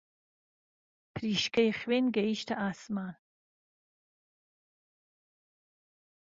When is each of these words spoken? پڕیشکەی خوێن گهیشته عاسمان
پڕیشکەی 1.13 1.69
خوێن 1.79 2.05
گهیشته 2.15 2.53
عاسمان 2.63 3.15